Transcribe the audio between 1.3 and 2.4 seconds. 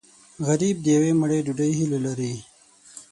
ډوډۍ هیله لري